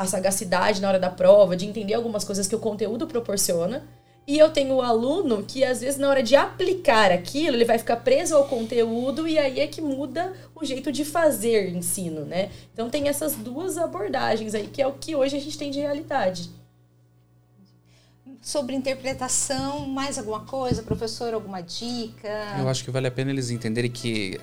a 0.00 0.06
sagacidade 0.06 0.80
na 0.80 0.88
hora 0.88 0.98
da 0.98 1.10
prova, 1.10 1.54
de 1.54 1.66
entender 1.66 1.92
algumas 1.92 2.24
coisas 2.24 2.48
que 2.48 2.56
o 2.56 2.58
conteúdo 2.58 3.06
proporciona. 3.06 3.86
E 4.26 4.38
eu 4.38 4.48
tenho 4.50 4.76
o 4.76 4.80
aluno 4.80 5.42
que, 5.42 5.62
às 5.62 5.82
vezes, 5.82 5.98
na 5.98 6.08
hora 6.08 6.22
de 6.22 6.34
aplicar 6.34 7.12
aquilo, 7.12 7.56
ele 7.56 7.66
vai 7.66 7.76
ficar 7.76 7.96
preso 7.96 8.34
ao 8.34 8.46
conteúdo 8.46 9.28
e 9.28 9.38
aí 9.38 9.60
é 9.60 9.66
que 9.66 9.82
muda 9.82 10.32
o 10.54 10.64
jeito 10.64 10.90
de 10.90 11.04
fazer 11.04 11.68
ensino, 11.68 12.24
né? 12.24 12.48
Então 12.72 12.88
tem 12.88 13.08
essas 13.08 13.34
duas 13.34 13.76
abordagens 13.76 14.54
aí, 14.54 14.68
que 14.68 14.80
é 14.80 14.86
o 14.86 14.92
que 14.92 15.14
hoje 15.14 15.36
a 15.36 15.40
gente 15.40 15.58
tem 15.58 15.70
de 15.70 15.80
realidade. 15.80 16.50
Sobre 18.40 18.74
interpretação, 18.74 19.86
mais 19.86 20.16
alguma 20.16 20.40
coisa, 20.40 20.82
professor, 20.82 21.34
alguma 21.34 21.60
dica? 21.60 22.56
Eu 22.58 22.68
acho 22.70 22.84
que 22.84 22.90
vale 22.90 23.06
a 23.06 23.10
pena 23.10 23.30
eles 23.30 23.50
entenderem 23.50 23.90
que, 23.90 24.40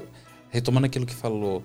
retomando 0.52 0.86
aquilo 0.86 1.06
que 1.06 1.16
falou, 1.16 1.64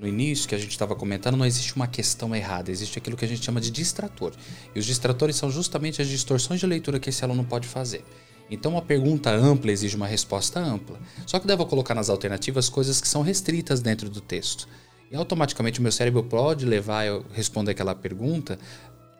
no 0.00 0.08
início 0.08 0.48
que 0.48 0.54
a 0.54 0.58
gente 0.58 0.70
estava 0.70 0.96
comentando, 0.96 1.36
não 1.36 1.44
existe 1.44 1.76
uma 1.76 1.86
questão 1.86 2.34
errada, 2.34 2.70
existe 2.70 2.98
aquilo 2.98 3.18
que 3.18 3.24
a 3.24 3.28
gente 3.28 3.44
chama 3.44 3.60
de 3.60 3.70
distrator. 3.70 4.32
E 4.74 4.78
os 4.78 4.86
distratores 4.86 5.36
são 5.36 5.50
justamente 5.50 6.00
as 6.00 6.08
distorções 6.08 6.58
de 6.58 6.66
leitura 6.66 6.98
que 6.98 7.10
esse 7.10 7.22
aluno 7.22 7.44
pode 7.44 7.68
fazer. 7.68 8.02
Então, 8.50 8.72
uma 8.72 8.80
pergunta 8.80 9.30
ampla 9.30 9.70
exige 9.70 9.94
uma 9.94 10.06
resposta 10.06 10.58
ampla. 10.58 10.98
Só 11.26 11.38
que 11.38 11.46
deve 11.46 11.62
colocar 11.66 11.94
nas 11.94 12.08
alternativas 12.08 12.70
coisas 12.70 12.98
que 12.98 13.06
são 13.06 13.20
restritas 13.20 13.82
dentro 13.82 14.08
do 14.08 14.22
texto. 14.22 14.66
E 15.10 15.14
automaticamente 15.14 15.80
o 15.80 15.82
meu 15.82 15.92
cérebro 15.92 16.22
pode 16.22 16.64
levar 16.64 17.04
eu 17.04 17.22
responder 17.34 17.72
aquela 17.72 17.94
pergunta 17.94 18.58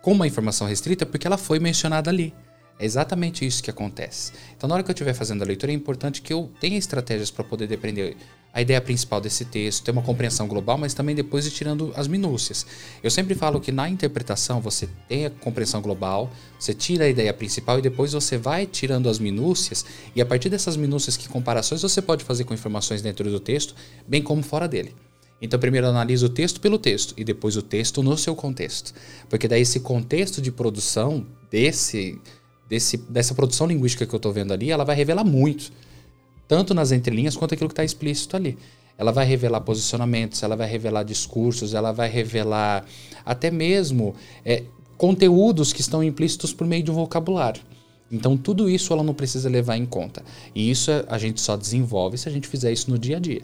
com 0.00 0.12
uma 0.12 0.26
informação 0.26 0.66
restrita 0.66 1.04
porque 1.04 1.26
ela 1.26 1.36
foi 1.36 1.58
mencionada 1.58 2.08
ali. 2.08 2.32
É 2.78 2.86
exatamente 2.86 3.44
isso 3.44 3.62
que 3.62 3.70
acontece. 3.70 4.32
Então, 4.56 4.66
na 4.66 4.76
hora 4.76 4.82
que 4.82 4.90
eu 4.90 4.94
estiver 4.94 5.12
fazendo 5.12 5.42
a 5.42 5.46
leitura, 5.46 5.70
é 5.70 5.74
importante 5.74 6.22
que 6.22 6.32
eu 6.32 6.50
tenha 6.58 6.78
estratégias 6.78 7.30
para 7.30 7.44
poder 7.44 7.66
depender 7.66 8.16
a 8.52 8.60
ideia 8.60 8.80
principal 8.80 9.20
desse 9.20 9.44
texto, 9.44 9.84
ter 9.84 9.92
uma 9.92 10.02
compreensão 10.02 10.48
global, 10.48 10.76
mas 10.76 10.92
também 10.92 11.14
depois 11.14 11.46
ir 11.46 11.50
tirando 11.50 11.92
as 11.94 12.08
minúcias. 12.08 12.66
Eu 13.02 13.10
sempre 13.10 13.34
falo 13.34 13.60
que 13.60 13.70
na 13.70 13.88
interpretação 13.88 14.60
você 14.60 14.88
tem 15.08 15.26
a 15.26 15.30
compreensão 15.30 15.80
global, 15.80 16.30
você 16.58 16.74
tira 16.74 17.04
a 17.04 17.08
ideia 17.08 17.32
principal 17.32 17.78
e 17.78 17.82
depois 17.82 18.12
você 18.12 18.36
vai 18.36 18.66
tirando 18.66 19.08
as 19.08 19.18
minúcias, 19.18 19.84
e 20.14 20.20
a 20.20 20.26
partir 20.26 20.48
dessas 20.48 20.76
minúcias, 20.76 21.16
que 21.16 21.28
comparações 21.28 21.82
você 21.82 22.02
pode 22.02 22.24
fazer 22.24 22.44
com 22.44 22.52
informações 22.52 23.00
dentro 23.00 23.30
do 23.30 23.38
texto, 23.38 23.74
bem 24.06 24.22
como 24.22 24.42
fora 24.42 24.66
dele. 24.66 24.94
Então, 25.40 25.58
primeiro 25.58 25.86
analisa 25.86 26.26
o 26.26 26.28
texto 26.28 26.60
pelo 26.60 26.78
texto 26.78 27.14
e 27.16 27.24
depois 27.24 27.56
o 27.56 27.62
texto 27.62 28.02
no 28.02 28.18
seu 28.18 28.34
contexto. 28.34 28.92
Porque 29.28 29.48
daí 29.48 29.62
esse 29.62 29.80
contexto 29.80 30.42
de 30.42 30.52
produção 30.52 31.26
desse, 31.50 32.20
desse 32.68 32.98
dessa 32.98 33.34
produção 33.34 33.66
linguística 33.66 34.04
que 34.04 34.14
eu 34.14 34.18
estou 34.18 34.32
vendo 34.32 34.52
ali, 34.52 34.70
ela 34.70 34.84
vai 34.84 34.94
revelar 34.94 35.24
muito 35.24 35.72
tanto 36.50 36.74
nas 36.74 36.90
entrelinhas 36.90 37.36
quanto 37.36 37.54
aquilo 37.54 37.68
que 37.68 37.74
está 37.74 37.84
explícito 37.84 38.34
ali. 38.34 38.58
Ela 38.98 39.12
vai 39.12 39.24
revelar 39.24 39.60
posicionamentos, 39.60 40.42
ela 40.42 40.56
vai 40.56 40.68
revelar 40.68 41.04
discursos, 41.04 41.74
ela 41.74 41.92
vai 41.92 42.08
revelar 42.08 42.84
até 43.24 43.52
mesmo 43.52 44.16
é, 44.44 44.64
conteúdos 44.98 45.72
que 45.72 45.80
estão 45.80 46.02
implícitos 46.02 46.52
por 46.52 46.66
meio 46.66 46.82
de 46.82 46.90
um 46.90 46.94
vocabulário. 46.94 47.62
Então, 48.10 48.36
tudo 48.36 48.68
isso 48.68 48.92
ela 48.92 49.04
não 49.04 49.14
precisa 49.14 49.48
levar 49.48 49.76
em 49.76 49.86
conta. 49.86 50.24
E 50.52 50.68
isso 50.68 50.90
a 51.06 51.18
gente 51.18 51.40
só 51.40 51.56
desenvolve 51.56 52.18
se 52.18 52.28
a 52.28 52.32
gente 52.32 52.48
fizer 52.48 52.72
isso 52.72 52.90
no 52.90 52.98
dia 52.98 53.18
a 53.18 53.20
dia. 53.20 53.42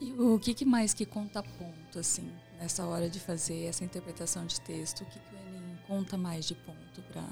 E 0.00 0.12
o 0.14 0.40
que, 0.40 0.64
mais 0.64 0.92
que 0.92 1.06
conta 1.06 1.44
ponto, 1.44 1.96
assim, 1.96 2.28
nessa 2.60 2.84
hora 2.84 3.08
de 3.08 3.20
fazer 3.20 3.66
essa 3.66 3.84
interpretação 3.84 4.44
de 4.46 4.60
texto? 4.62 5.02
O 5.02 5.04
que, 5.04 5.20
que 5.20 5.34
o 5.36 5.38
Enem 5.48 5.78
conta 5.86 6.16
mais 6.16 6.44
de 6.44 6.56
ponto 6.56 7.00
para 7.12 7.22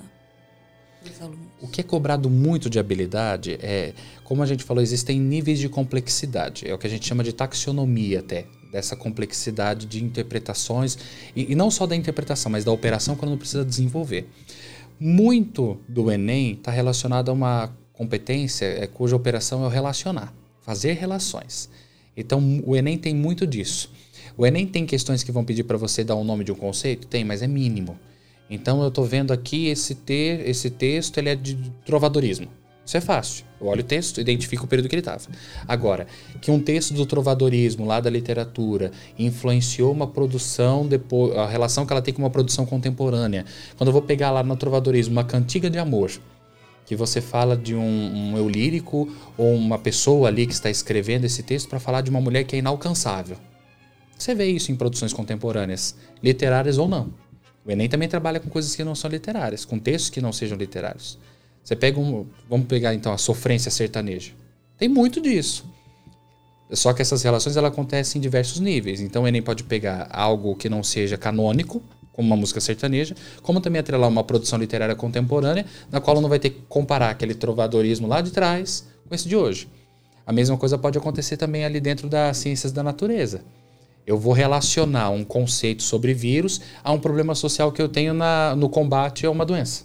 o 1.61 1.69
que 1.69 1.81
é 1.81 1.85
cobrado 1.85 2.29
muito 2.29 2.69
de 2.69 2.79
habilidade 2.79 3.59
é, 3.61 3.93
como 4.31 4.43
a 4.43 4.47
gente 4.47 4.63
falou, 4.63 4.81
existem 4.83 5.19
níveis 5.19 5.59
de 5.59 5.69
complexidade. 5.69 6.69
É 6.69 6.73
o 6.73 6.79
que 6.79 6.87
a 6.87 6.91
gente 6.91 7.07
chama 7.07 7.25
de 7.25 7.33
taxonomia 7.33 8.21
até, 8.21 8.47
dessa 8.71 8.95
complexidade 8.95 9.87
de 9.87 10.05
interpretações, 10.05 10.97
e, 11.35 11.53
e 11.53 11.55
não 11.57 11.69
só 11.69 11.87
da 11.87 11.97
interpretação, 11.97 12.53
mas 12.53 12.65
da 12.65 12.71
operação 12.71 13.17
quando 13.17 13.37
precisa 13.37 13.65
desenvolver. 13.65 14.29
Muito 15.01 15.79
do 15.89 16.13
Enem 16.13 16.53
está 16.53 16.71
relacionado 16.71 17.31
a 17.31 17.33
uma 17.33 17.73
competência 17.93 18.67
é, 18.67 18.87
cuja 18.87 19.17
operação 19.17 19.65
é 19.65 19.67
o 19.67 19.69
relacionar, 19.69 20.33
fazer 20.63 20.93
relações. 20.93 21.69
Então, 22.17 22.63
o 22.65 22.77
Enem 22.77 22.99
tem 22.99 23.15
muito 23.15 23.47
disso. 23.47 23.91
O 24.37 24.47
Enem 24.47 24.67
tem 24.67 24.87
questões 24.87 25.23
que 25.23 25.33
vão 25.33 25.45
pedir 25.45 25.65
para 25.65 25.77
você 25.77 26.05
dar 26.05 26.15
o 26.15 26.21
um 26.21 26.25
nome 26.25 26.45
de 26.45 26.53
um 26.53 26.55
conceito? 26.55 27.07
Tem, 27.07 27.25
mas 27.25 27.43
é 27.43 27.49
mínimo. 27.49 27.99
Então 28.51 28.83
eu 28.83 28.89
estou 28.89 29.05
vendo 29.05 29.33
aqui 29.33 29.69
esse, 29.69 29.95
ter, 29.95 30.47
esse 30.49 30.69
texto, 30.71 31.19
ele 31.19 31.29
é 31.29 31.37
de 31.37 31.57
trovadorismo. 31.87 32.49
Isso 32.85 32.97
é 32.97 33.01
fácil. 33.01 33.45
Eu 33.61 33.69
olho 33.69 33.83
o 33.83 33.85
texto, 33.85 34.21
identifico 34.21 34.65
o 34.65 34.67
período 34.67 34.89
que 34.89 34.97
ele 34.97 35.01
estava. 35.01 35.23
Agora, 35.69 36.09
que 36.41 36.51
um 36.51 36.59
texto 36.59 36.93
do 36.93 37.07
trovadorismo, 37.07 37.87
lá 37.87 38.01
da 38.01 38.11
literatura, 38.11 38.91
influenciou 39.17 39.93
uma 39.93 40.09
produção, 40.09 40.85
depois, 40.85 41.37
a 41.37 41.47
relação 41.47 41.87
que 41.87 41.93
ela 41.93 42.03
tem 42.03 42.13
com 42.13 42.21
uma 42.21 42.31
produção 42.31 42.67
contemporânea. 42.67 43.45
Quando 43.77 43.91
eu 43.91 43.93
vou 43.93 44.03
pegar 44.03 44.33
lá 44.33 44.43
no 44.43 44.57
trovadorismo 44.57 45.13
uma 45.13 45.23
cantiga 45.23 45.71
de 45.71 45.79
amor, 45.79 46.11
que 46.85 46.97
você 46.97 47.21
fala 47.21 47.57
de 47.57 47.77
um, 47.77 47.81
um 47.81 48.37
eu 48.37 48.49
lírico 48.49 49.09
ou 49.39 49.55
uma 49.55 49.79
pessoa 49.79 50.27
ali 50.27 50.45
que 50.45 50.53
está 50.53 50.69
escrevendo 50.69 51.25
esse 51.25 51.45
texto 51.45 51.69
para 51.69 51.79
falar 51.79 52.01
de 52.01 52.11
uma 52.11 52.21
mulher 52.21 52.43
que 52.43 52.57
é 52.57 52.59
inalcançável. 52.59 53.37
Você 54.19 54.35
vê 54.35 54.47
isso 54.47 54.73
em 54.73 54.75
produções 54.75 55.13
contemporâneas, 55.13 55.95
literárias 56.21 56.77
ou 56.77 56.89
não. 56.89 57.30
O 57.71 57.73
Enem 57.73 57.89
também 57.89 58.09
trabalha 58.09 58.41
com 58.41 58.51
coisas 58.51 58.75
que 58.75 58.83
não 58.83 58.97
são 58.97 59.09
literárias, 59.09 59.65
com 59.65 59.79
textos 59.79 60.11
que 60.11 60.21
não 60.21 60.33
sejam 60.33 60.59
literários. 60.59 61.17
Você 61.63 61.77
pega 61.77 62.01
um. 62.01 62.27
Vamos 62.49 62.67
pegar 62.67 62.93
então 62.95 63.13
a 63.13 63.17
sofrência 63.17 63.71
sertaneja. 63.71 64.33
Tem 64.77 64.89
muito 64.89 65.21
disso. 65.21 65.65
Só 66.73 66.93
que 66.93 67.01
essas 67.01 67.23
relações 67.23 67.57
ela 67.57 67.69
acontecem 67.69 68.19
em 68.19 68.23
diversos 68.23 68.59
níveis. 68.59 69.01
Então 69.01 69.23
o 69.23 69.29
Enem 69.29 69.41
pode 69.41 69.63
pegar 69.63 70.09
algo 70.11 70.57
que 70.57 70.69
não 70.69 70.83
seja 70.83 71.17
canônico, 71.17 71.81
como 72.13 72.27
uma 72.27 72.37
música 72.37 72.61
sertaneja, 72.61 73.15
como 73.41 73.61
também 73.61 73.79
atrelar 73.79 74.11
uma 74.11 74.25
produção 74.25 74.59
literária 74.59 74.97
contemporânea, 74.97 75.65
na 75.93 76.01
qual 76.01 76.21
não 76.21 76.29
vai 76.29 76.41
ter 76.41 76.51
que 76.51 76.63
comparar 76.69 77.11
aquele 77.11 77.37
trovadorismo 77.37 78.09
lá 78.09 78.21
de 78.21 78.33
trás 78.33 78.85
com 79.09 79.15
esse 79.15 79.29
de 79.29 79.37
hoje. 79.37 79.69
A 80.27 80.33
mesma 80.33 80.57
coisa 80.57 80.77
pode 80.77 80.99
acontecer 80.99 81.37
também 81.37 81.65
ali 81.65 81.79
dentro 81.79 82.09
das 82.09 82.37
ciências 82.37 82.73
da 82.73 82.83
natureza. 82.83 83.43
Eu 84.07 84.19
vou 84.19 84.33
relacionar 84.33 85.11
um 85.11 85.25
conceito 85.25 85.83
sobre 85.83 86.13
vírus 86.15 86.61
a 86.83 86.93
um 86.93 86.99
problema 86.99 87.35
social 87.35 87.71
que 87.71 87.81
eu 87.81 87.89
tenho 87.89 88.13
na, 88.15 88.57
no 88.57 88.69
combate 88.69 89.27
a 89.27 89.31
uma 89.31 89.45
doença. 89.47 89.85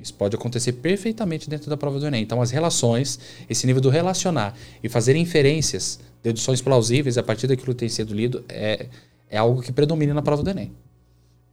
Isso 0.00 0.14
pode 0.14 0.36
acontecer 0.36 0.74
perfeitamente 0.74 1.50
dentro 1.50 1.68
da 1.68 1.76
prova 1.76 1.98
do 1.98 2.06
Enem. 2.06 2.22
Então, 2.22 2.40
as 2.40 2.50
relações, 2.50 3.18
esse 3.48 3.66
nível 3.66 3.82
do 3.82 3.90
relacionar 3.90 4.54
e 4.82 4.88
fazer 4.88 5.16
inferências, 5.16 5.98
deduções 6.22 6.60
plausíveis 6.60 7.18
a 7.18 7.22
partir 7.22 7.48
daquilo 7.48 7.74
que 7.74 7.80
tem 7.80 7.88
sido 7.88 8.14
lido, 8.14 8.44
é, 8.48 8.86
é 9.28 9.36
algo 9.36 9.60
que 9.60 9.72
predomina 9.72 10.14
na 10.14 10.22
prova 10.22 10.42
do 10.42 10.50
Enem. 10.50 10.72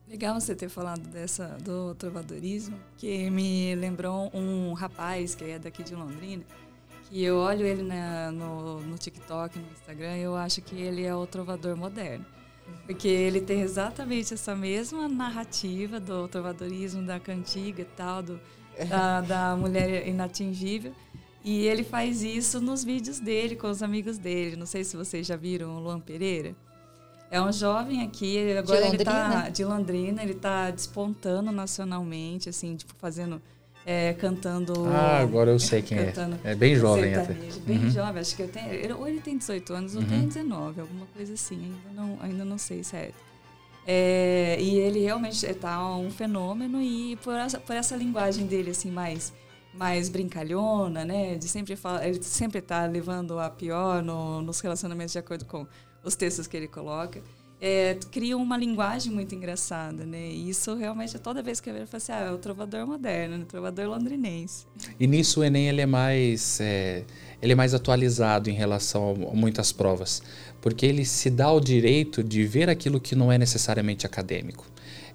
Legal 0.07 0.39
você 0.39 0.53
ter 0.53 0.69
falado 0.69 1.01
dessa 1.09 1.57
do 1.63 1.95
trovadorismo, 1.95 2.77
que 2.97 3.29
me 3.31 3.73
lembrou 3.75 4.29
um 4.33 4.73
rapaz 4.73 5.33
que 5.33 5.43
é 5.43 5.59
daqui 5.59 5.83
de 5.83 5.95
Londrina, 5.95 6.43
que 7.09 7.23
eu 7.23 7.37
olho 7.37 7.65
ele 7.65 7.83
na, 7.83 8.31
no, 8.31 8.81
no 8.81 8.97
TikTok, 8.97 9.57
no 9.57 9.65
Instagram, 9.71 10.17
eu 10.17 10.35
acho 10.35 10.61
que 10.61 10.75
ele 10.75 11.03
é 11.03 11.15
o 11.15 11.25
trovador 11.25 11.75
moderno. 11.75 12.25
Porque 12.85 13.07
ele 13.07 13.41
tem 13.41 13.61
exatamente 13.61 14.33
essa 14.33 14.55
mesma 14.55 15.07
narrativa 15.07 15.99
do 15.99 16.27
trovadorismo, 16.27 17.05
da 17.05 17.19
cantiga 17.19 17.81
e 17.81 17.85
tal, 17.85 18.23
do, 18.23 18.39
da, 18.89 19.21
da 19.21 19.55
mulher 19.55 20.07
inatingível. 20.07 20.93
E 21.43 21.67
ele 21.67 21.83
faz 21.83 22.23
isso 22.23 22.59
nos 22.59 22.83
vídeos 22.83 23.19
dele, 23.19 23.55
com 23.55 23.69
os 23.69 23.83
amigos 23.83 24.17
dele. 24.17 24.55
Não 24.55 24.65
sei 24.65 24.83
se 24.83 24.97
vocês 24.97 25.27
já 25.27 25.35
viram 25.35 25.77
o 25.77 25.79
Luan 25.79 25.99
Pereira. 25.99 26.55
É 27.29 27.39
um 27.39 27.51
jovem 27.51 28.01
aqui, 28.01 28.55
agora 28.57 28.81
de 28.81 28.87
ele 28.87 28.97
está 28.97 29.49
de 29.49 29.63
Londrina, 29.63 30.23
ele 30.23 30.33
está 30.33 30.71
despontando 30.71 31.51
nacionalmente, 31.51 32.49
assim, 32.49 32.75
tipo, 32.75 32.93
fazendo 32.97 33.41
é, 33.85 34.13
cantando. 34.13 34.73
Ah, 34.87 35.19
agora 35.19 35.51
eu 35.51 35.59
sei 35.59 35.81
quem 35.81 35.99
é. 35.99 36.13
É 36.43 36.55
bem 36.55 36.75
jovem 36.75 37.13
até. 37.13 37.33
Bem 37.65 37.77
uhum. 37.77 37.89
jovem, 37.91 38.19
acho 38.19 38.35
que 38.35 38.41
eu 38.41 38.47
tenho. 38.47 38.97
Ou 38.97 39.07
ele 39.07 39.21
tem 39.21 39.37
18 39.37 39.73
anos 39.73 39.95
ou 39.95 40.01
uhum. 40.01 40.07
tem 40.07 40.27
19, 40.27 40.81
alguma 40.81 41.05
coisa 41.07 41.33
assim. 41.33 41.55
Ainda 41.55 42.01
não, 42.01 42.17
ainda 42.19 42.43
não 42.43 42.57
sei 42.57 42.83
certo. 42.83 43.15
É, 43.85 44.57
e 44.59 44.79
ele 44.79 45.01
realmente 45.01 45.45
está 45.45 45.95
um 45.95 46.09
fenômeno 46.09 46.81
e 46.81 47.15
por 47.17 47.35
essa, 47.35 47.59
por 47.59 47.75
essa 47.75 47.95
linguagem 47.95 48.47
dele 48.47 48.71
assim 48.71 48.89
mais 48.89 49.31
mais 49.71 50.09
brincalhona, 50.09 51.03
né? 51.05 51.35
De 51.35 51.47
sempre 51.47 51.75
fala, 51.75 52.07
ele 52.07 52.23
sempre 52.23 52.59
está 52.59 52.85
levando 52.85 53.37
a 53.37 53.49
pior 53.49 54.01
no, 54.01 54.41
nos 54.41 54.61
relacionamentos 54.61 55.11
de 55.11 55.19
acordo 55.19 55.45
com 55.45 55.67
os 56.03 56.15
textos 56.15 56.47
que 56.47 56.55
ele 56.55 56.67
coloca 56.67 57.21
é, 57.61 57.97
cria 58.11 58.37
uma 58.37 58.57
linguagem 58.57 59.11
muito 59.11 59.33
engraçada, 59.33 60.05
né? 60.05 60.29
E 60.29 60.49
isso 60.49 60.75
realmente, 60.75 61.17
toda 61.19 61.41
vez 61.41 61.59
que 61.59 61.69
eu 61.69 61.73
vejo, 61.73 61.85
eu 61.85 61.87
falo 61.87 61.97
assim, 61.97 62.11
ah, 62.11 62.19
é 62.19 62.31
o 62.31 62.37
trovador 62.37 62.85
moderno, 62.85 63.43
o 63.43 63.45
trovador 63.45 63.87
londrinense. 63.87 64.65
E 64.99 65.07
nisso 65.07 65.39
o 65.39 65.43
Enem 65.43 65.69
ele 65.69 65.81
é 65.81 65.85
mais, 65.85 66.59
é, 66.59 67.03
ele 67.41 67.53
é 67.53 67.55
mais 67.55 67.73
atualizado 67.73 68.49
em 68.49 68.53
relação 68.53 69.11
a 69.31 69.35
muitas 69.35 69.71
provas, 69.71 70.21
porque 70.61 70.85
ele 70.85 71.05
se 71.05 71.29
dá 71.29 71.51
o 71.51 71.59
direito 71.59 72.23
de 72.23 72.43
ver 72.45 72.69
aquilo 72.69 72.99
que 72.99 73.15
não 73.15 73.31
é 73.31 73.37
necessariamente 73.37 74.05
acadêmico. 74.05 74.65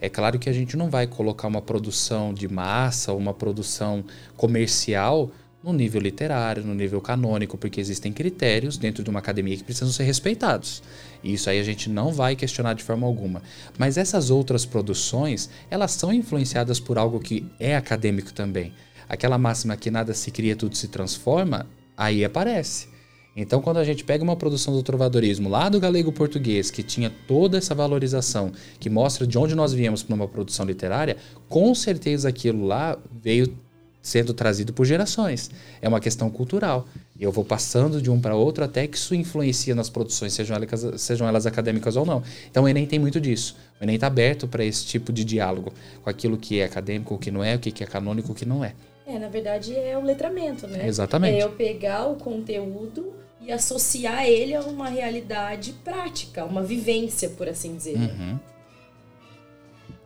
É 0.01 0.09
claro 0.09 0.39
que 0.39 0.49
a 0.49 0.53
gente 0.53 0.79
não 0.79 0.89
vai 0.89 1.07
colocar 1.07 1.47
uma 1.47 1.61
produção 1.61 2.33
de 2.33 2.49
massa, 2.49 3.13
uma 3.13 3.35
produção 3.35 4.03
comercial 4.35 5.31
no 5.63 5.73
nível 5.73 6.01
literário, 6.01 6.65
no 6.65 6.75
nível 6.75 7.01
canônico, 7.01 7.59
porque 7.59 7.81
existem 7.81 8.13
critérios 8.13 8.79
dentro 8.79 9.05
de 9.05 9.11
uma 9.11 9.19
academia 9.19 9.57
que 9.57 9.65
precisam 9.65 9.93
ser 9.93 10.05
respeitados. 10.05 10.83
E 11.23 11.35
isso 11.35 11.51
aí 11.51 11.59
a 11.59 11.63
gente 11.63 11.91
não 11.91 12.13
vai 12.13 12.35
questionar 12.35 12.75
de 12.75 12.83
forma 12.83 13.07
alguma. 13.07 13.43
Mas 13.79 13.99
essas 13.99 14.31
outras 14.31 14.65
produções, 14.65 15.51
elas 15.71 15.93
são 15.93 16.13
influenciadas 16.13 16.81
por 16.81 16.97
algo 16.97 17.21
que 17.21 17.47
é 17.59 17.77
acadêmico 17.77 18.33
também. 18.33 18.73
Aquela 19.09 19.37
máxima 19.37 19.77
que 19.77 19.91
nada 19.91 20.15
se 20.15 20.31
cria, 20.31 20.57
tudo 20.57 20.77
se 20.77 20.89
transforma, 20.89 21.67
aí 21.97 22.25
aparece. 22.25 22.89
Então, 23.37 23.61
quando 23.61 23.77
a 23.77 23.85
gente 23.85 24.03
pega 24.03 24.25
uma 24.25 24.37
produção 24.37 24.75
do 24.75 24.83
trovadorismo 24.83 25.49
lá 25.49 25.69
do 25.69 25.79
galego 25.79 26.11
português, 26.11 26.71
que 26.71 26.83
tinha 26.83 27.11
toda 27.29 27.59
essa 27.59 27.75
valorização, 27.75 28.53
que 28.79 28.91
mostra 28.91 29.27
de 29.27 29.39
onde 29.39 29.55
nós 29.55 29.73
viemos 29.73 30.03
para 30.03 30.15
uma 30.15 30.27
produção 30.27 30.67
literária, 30.67 31.17
com 31.49 31.75
certeza 31.75 32.29
aquilo 32.29 32.67
lá 32.67 32.99
veio 33.23 33.57
sendo 34.03 34.33
trazido 34.33 34.73
por 34.73 34.85
gerações. 34.85 35.51
É 35.81 35.89
uma 35.89 36.01
questão 36.01 36.31
cultural. 36.31 36.87
Eu 37.19 37.31
vou 37.31 37.45
passando 37.45 38.01
de 38.01 38.11
um 38.11 38.21
para 38.21 38.35
outro 38.35 38.65
até 38.65 38.87
que 38.87 38.97
isso 38.97 39.15
influencia 39.15 39.75
nas 39.75 39.91
produções, 39.91 40.33
sejam 40.33 40.57
elas, 40.57 41.01
sejam 41.01 41.29
elas 41.29 41.47
acadêmicas 41.47 41.97
ou 41.97 42.07
não. 42.07 42.23
Então 42.51 42.65
o 42.65 42.69
Enem 42.69 42.87
tem 42.87 42.99
muito 42.99 43.21
disso. 43.21 43.57
O 43.81 43.85
Enem 43.85 43.97
está 43.97 44.07
aberto 44.07 44.49
para 44.49 44.65
esse 44.65 44.87
tipo 44.87 45.13
de 45.13 45.25
diálogo 45.25 45.73
com 46.03 46.09
aquilo 46.09 46.39
que 46.39 46.61
é 46.61 46.65
acadêmico, 46.65 47.15
o 47.15 47.19
que 47.19 47.31
não 47.31 47.45
é, 47.45 47.57
o 47.57 47.59
que 47.59 47.85
é 47.85 47.87
canônico, 47.87 48.33
o 48.33 48.35
que 48.35 48.47
não 48.47 48.65
é. 48.65 48.75
É, 49.07 49.19
na 49.19 49.29
verdade 49.29 49.75
é 49.75 49.99
o 49.99 50.03
letramento, 50.03 50.67
né? 50.67 50.87
Exatamente. 50.87 51.39
É 51.39 51.43
eu 51.43 51.51
pegar 51.51 52.07
o 52.07 52.15
conteúdo 52.15 53.13
e 53.41 53.51
associar 53.51 54.25
ele 54.25 54.55
a 54.55 54.61
uma 54.61 54.89
realidade 54.89 55.73
prática, 55.85 56.45
uma 56.45 56.63
vivência, 56.63 57.29
por 57.31 57.49
assim 57.49 57.75
dizer. 57.75 57.97
Uhum. 57.97 58.39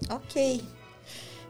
Ok. 0.09 0.63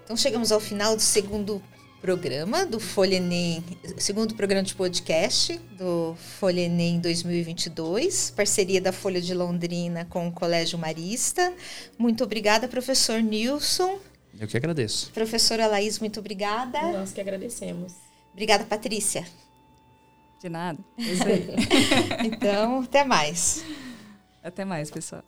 Então 0.04 0.16
chegamos 0.16 0.50
ao 0.50 0.60
final 0.60 0.96
do 0.96 1.02
segundo 1.02 1.62
programa 2.04 2.66
do 2.66 2.78
Folha 2.78 3.14
Enem, 3.14 3.64
segundo 3.96 4.34
programa 4.34 4.62
de 4.62 4.74
podcast 4.74 5.56
do 5.78 6.14
Folha 6.38 6.60
Enem 6.60 7.00
2022, 7.00 8.30
parceria 8.32 8.78
da 8.78 8.92
Folha 8.92 9.22
de 9.22 9.32
Londrina 9.32 10.04
com 10.04 10.28
o 10.28 10.30
Colégio 10.30 10.78
Marista. 10.78 11.54
Muito 11.96 12.22
obrigada, 12.22 12.68
professor 12.68 13.22
Nilson. 13.22 13.98
Eu 14.38 14.46
que 14.46 14.54
agradeço. 14.54 15.12
Professora 15.12 15.66
Laís, 15.66 15.98
muito 15.98 16.20
obrigada. 16.20 16.78
Nós 16.92 17.10
que 17.10 17.22
agradecemos. 17.22 17.94
Obrigada, 18.34 18.64
Patrícia. 18.66 19.26
De 20.42 20.50
nada. 20.50 20.84
É 20.98 21.02
isso 21.04 21.24
aí. 21.26 21.46
Então, 22.26 22.80
até 22.80 23.02
mais. 23.02 23.64
Até 24.42 24.62
mais, 24.62 24.90
pessoal. 24.90 25.24